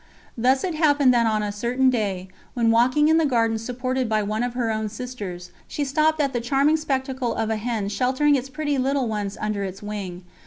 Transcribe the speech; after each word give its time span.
Thus 0.35 0.63
it 0.63 0.73
happened 0.73 1.13
that 1.13 1.27
on 1.27 1.43
a 1.43 1.51
certain 1.51 1.91
day, 1.91 2.27
when 2.55 2.71
walking 2.71 3.07
in 3.07 3.17
the 3.17 3.23
garden 3.27 3.59
supported 3.59 4.09
by 4.09 4.23
one 4.23 4.41
of 4.41 4.55
her 4.55 4.71
own 4.71 4.89
sisters, 4.89 5.51
she 5.67 5.83
stopped 5.85 6.19
at 6.19 6.33
the 6.33 6.41
charming 6.41 6.77
spectacle 6.77 7.35
of 7.35 7.51
a 7.51 7.57
hen 7.57 7.87
sheltering 7.87 8.33
its 8.33 8.49
pretty 8.49 8.79
little 8.79 9.07
ones 9.07 9.37
under 9.39 9.63
its 9.63 9.83
wing. 9.83 10.23